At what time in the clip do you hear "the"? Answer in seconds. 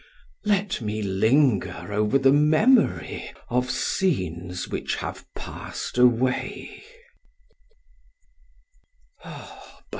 2.17-2.31